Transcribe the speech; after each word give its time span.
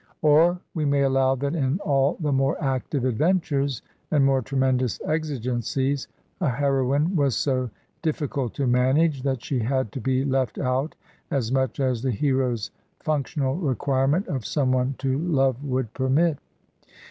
Or, 0.23 0.59
we 0.73 0.83
may 0.83 1.03
allow 1.03 1.35
that 1.35 1.53
in 1.53 1.77
all 1.81 2.17
the 2.19 2.31
more 2.31 2.57
active 2.59 3.05
adventures 3.05 3.83
and 4.09 4.25
more 4.25 4.41
tremendous 4.41 4.99
exigencies, 5.05 6.07
a 6.39 6.49
heroine 6.49 7.15
was 7.15 7.35
so 7.35 7.69
dif 8.01 8.17
ficult 8.17 8.53
to 8.53 8.65
manage 8.65 9.21
that 9.21 9.43
she 9.43 9.59
had 9.59 9.91
to 9.91 10.01
be 10.01 10.25
left 10.25 10.57
out 10.57 10.95
as 11.29 11.51
much 11.51 11.79
as 11.79 12.01
the 12.01 12.09
hero's 12.09 12.71
functional 12.99 13.57
requirement 13.57 14.27
of 14.27 14.43
some 14.43 14.71
one 14.71 14.95
to 14.97 15.19
love 15.19 15.63
would 15.63 15.93
permit. 15.93 16.39